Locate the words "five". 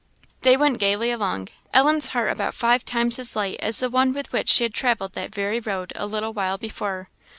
2.55-2.83